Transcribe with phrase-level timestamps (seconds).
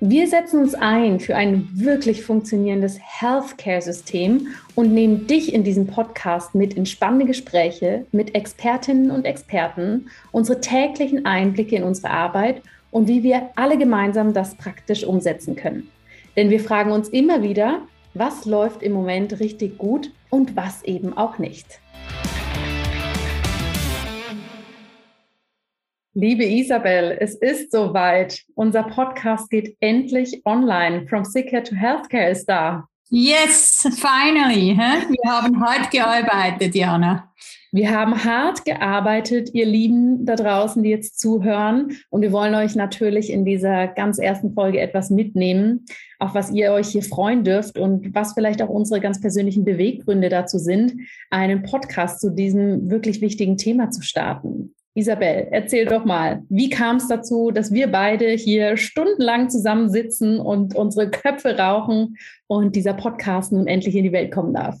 [0.00, 6.54] Wir setzen uns ein für ein wirklich funktionierendes Healthcare-System und nehmen dich in diesem Podcast
[6.54, 12.62] mit in spannende Gespräche mit Expertinnen und Experten, unsere täglichen Einblicke in unsere Arbeit
[12.92, 15.88] und wie wir alle gemeinsam das praktisch umsetzen können.
[16.36, 17.80] Denn wir fragen uns immer wieder,
[18.14, 21.80] was läuft im Moment richtig gut und was eben auch nicht.
[26.20, 28.42] Liebe Isabel, es ist soweit.
[28.56, 31.06] Unser Podcast geht endlich online.
[31.06, 32.88] From Sick to Healthcare ist da.
[33.08, 34.76] Yes, finally.
[34.76, 37.32] Wir haben hart gearbeitet, Jana.
[37.70, 41.96] Wir haben hart gearbeitet, ihr Lieben da draußen, die jetzt zuhören.
[42.10, 45.84] Und wir wollen euch natürlich in dieser ganz ersten Folge etwas mitnehmen,
[46.18, 50.30] auf was ihr euch hier freuen dürft und was vielleicht auch unsere ganz persönlichen Beweggründe
[50.30, 50.94] dazu sind,
[51.30, 54.74] einen Podcast zu diesem wirklich wichtigen Thema zu starten.
[54.98, 60.74] Isabel, erzähl doch mal, wie kam es dazu, dass wir beide hier stundenlang zusammensitzen und
[60.74, 62.16] unsere Köpfe rauchen
[62.48, 64.76] und dieser Podcast nun endlich in die Welt kommen darf?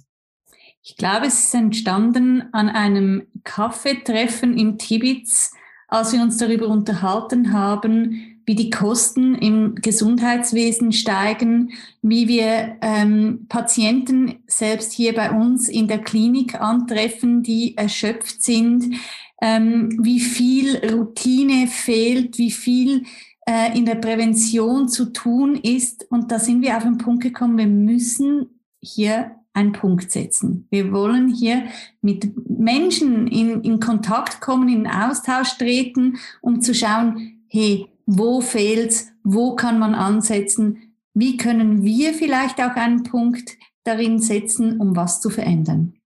[0.82, 5.52] Ich glaube, es ist entstanden an einem Kaffeetreffen im Tibitz,
[5.86, 13.44] als wir uns darüber unterhalten haben, wie die Kosten im Gesundheitswesen steigen, wie wir ähm,
[13.50, 18.94] Patienten selbst hier bei uns in der Klinik antreffen, die erschöpft sind,
[19.42, 23.04] ähm, wie viel Routine fehlt, wie viel
[23.46, 26.06] äh, in der Prävention zu tun ist.
[26.10, 30.66] Und da sind wir auf den Punkt gekommen, wir müssen hier einen Punkt setzen.
[30.70, 31.64] Wir wollen hier
[32.00, 39.08] mit Menschen in, in Kontakt kommen, in Austausch treten, um zu schauen, hey, wo fehlt's,
[39.22, 45.20] wo kann man ansetzen, wie können wir vielleicht auch einen Punkt darin setzen, um was
[45.20, 45.97] zu verändern.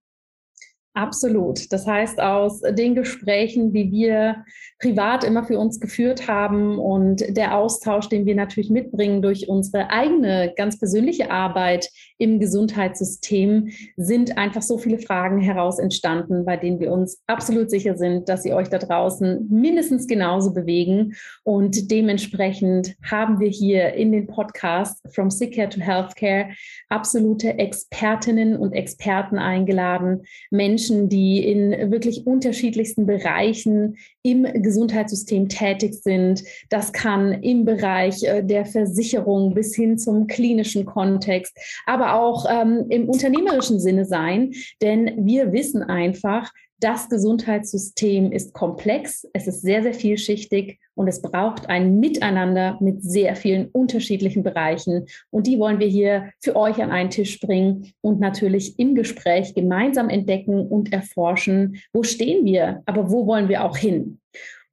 [0.95, 1.71] Absolut.
[1.71, 4.45] Das heißt, aus den Gesprächen, die wir
[4.79, 9.89] privat immer für uns geführt haben und der Austausch, den wir natürlich mitbringen durch unsere
[9.89, 11.89] eigene ganz persönliche Arbeit
[12.19, 17.97] im Gesundheitssystem, sind einfach so viele Fragen heraus entstanden, bei denen wir uns absolut sicher
[17.97, 21.13] sind, dass sie euch da draußen mindestens genauso bewegen.
[21.43, 26.49] Und dementsprechend haben wir hier in den Podcast From Sick Care to Healthcare
[26.89, 30.21] absolute Expertinnen und Experten eingeladen,
[30.51, 36.43] Menschen, Menschen, die in wirklich unterschiedlichsten Bereichen im Gesundheitssystem tätig sind.
[36.69, 42.85] Das kann im Bereich äh, der Versicherung bis hin zum klinischen Kontext, aber auch ähm,
[42.89, 44.53] im unternehmerischen Sinne sein.
[44.81, 46.51] Denn wir wissen einfach,
[46.83, 53.01] das Gesundheitssystem ist komplex, es ist sehr, sehr vielschichtig und es braucht ein Miteinander mit
[53.01, 55.05] sehr vielen unterschiedlichen Bereichen.
[55.31, 59.55] Und die wollen wir hier für euch an einen Tisch bringen und natürlich im Gespräch
[59.55, 64.19] gemeinsam entdecken und erforschen, wo stehen wir, aber wo wollen wir auch hin.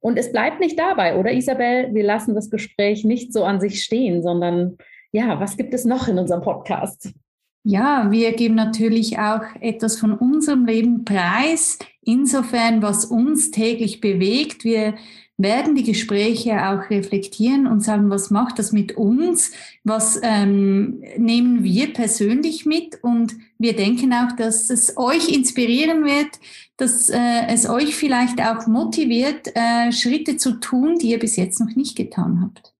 [0.01, 1.93] Und es bleibt nicht dabei, oder Isabel?
[1.93, 4.77] Wir lassen das Gespräch nicht so an sich stehen, sondern
[5.13, 7.13] ja, was gibt es noch in unserem Podcast?
[7.63, 11.77] Ja, wir geben natürlich auch etwas von unserem Leben preis.
[12.01, 14.63] Insofern, was uns täglich bewegt.
[14.63, 14.95] Wir
[15.37, 19.51] werden die Gespräche auch reflektieren und sagen, was macht das mit uns?
[19.83, 22.99] Was ähm, nehmen wir persönlich mit?
[23.03, 26.39] Und wir denken auch, dass es euch inspirieren wird,
[26.77, 31.59] dass äh, es euch vielleicht auch motiviert, äh, Schritte zu tun, die ihr bis jetzt
[31.59, 32.73] noch nicht getan habt.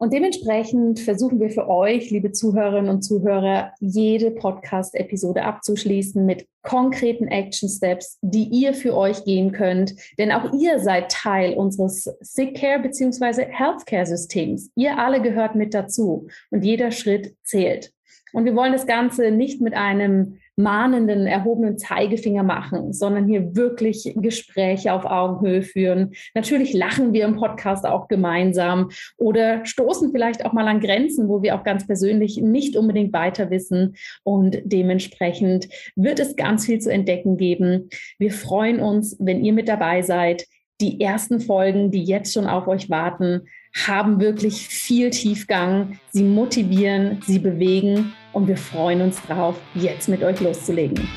[0.00, 7.26] Und dementsprechend versuchen wir für euch, liebe Zuhörerinnen und Zuhörer, jede Podcast-Episode abzuschließen mit konkreten
[7.26, 9.96] Action Steps, die ihr für euch gehen könnt.
[10.16, 13.46] Denn auch ihr seid Teil unseres Sick Care bzw.
[13.50, 14.70] Healthcare Systems.
[14.76, 17.92] Ihr alle gehört mit dazu und jeder Schritt zählt.
[18.32, 24.12] Und wir wollen das Ganze nicht mit einem mahnenden, erhobenen Zeigefinger machen, sondern hier wirklich
[24.16, 26.12] Gespräche auf Augenhöhe führen.
[26.34, 31.42] Natürlich lachen wir im Podcast auch gemeinsam oder stoßen vielleicht auch mal an Grenzen, wo
[31.42, 33.94] wir auch ganz persönlich nicht unbedingt weiter wissen.
[34.24, 37.88] Und dementsprechend wird es ganz viel zu entdecken geben.
[38.18, 40.46] Wir freuen uns, wenn ihr mit dabei seid.
[40.80, 43.42] Die ersten Folgen, die jetzt schon auf euch warten,
[43.86, 45.98] haben wirklich viel Tiefgang.
[46.10, 51.08] Sie motivieren, sie bewegen und wir freuen uns drauf, jetzt mit euch loszulegen.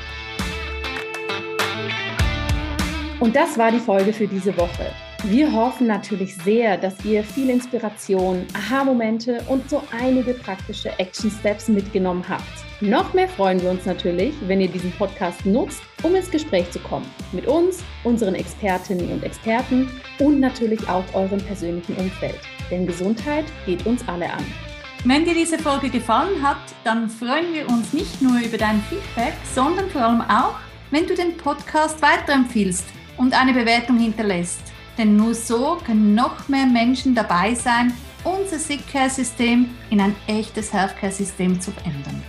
[3.19, 4.87] Und das war die Folge für diese Woche.
[5.25, 12.25] Wir hoffen natürlich sehr, dass ihr viel Inspiration, Aha-Momente und so einige praktische Action-Steps mitgenommen
[12.27, 12.41] habt.
[12.81, 16.79] Noch mehr freuen wir uns natürlich, wenn ihr diesen Podcast nutzt, um ins Gespräch zu
[16.79, 17.05] kommen.
[17.33, 22.39] Mit uns, unseren Expertinnen und Experten und natürlich auch eurem persönlichen Umfeld.
[22.71, 24.70] Denn Gesundheit geht uns alle an.
[25.03, 29.33] Wenn dir diese Folge gefallen hat, dann freuen wir uns nicht nur über dein Feedback,
[29.51, 30.53] sondern vor allem auch,
[30.91, 32.85] wenn du den Podcast weiterempfiehlst
[33.17, 34.61] und eine Bewertung hinterlässt.
[34.99, 37.91] Denn nur so können noch mehr Menschen dabei sein,
[38.23, 42.21] unser Sick Care System in ein echtes Healthcare System zu verändern.